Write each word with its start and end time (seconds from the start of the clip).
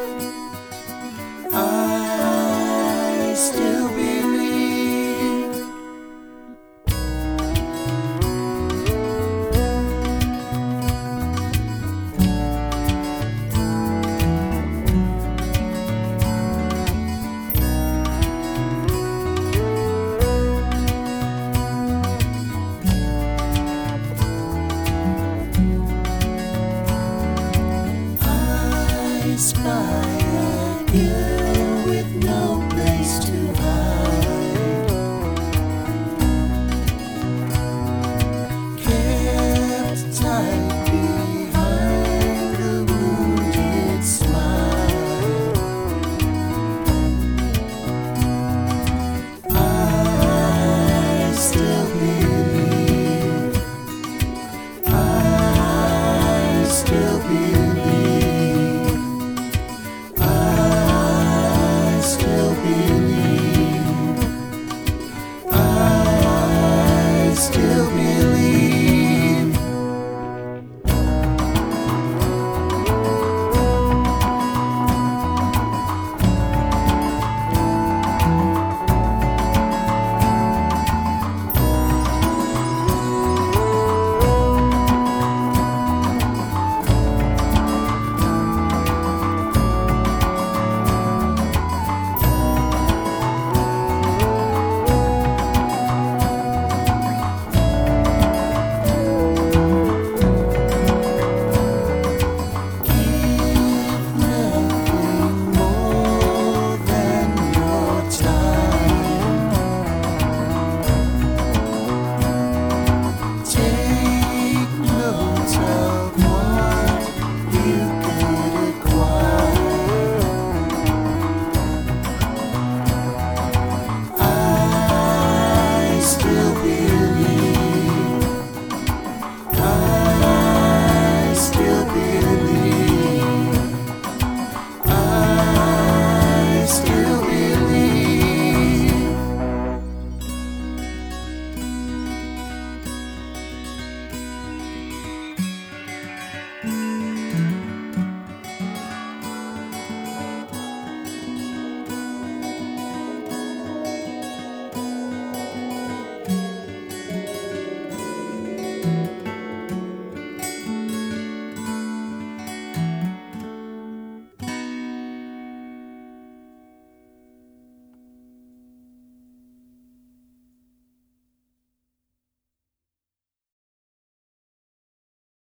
I 1.54 3.34
still. 3.36 3.79
you. 30.94 31.39